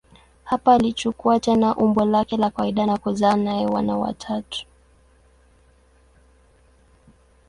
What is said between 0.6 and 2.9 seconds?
alichukua tena umbo lake la kawaida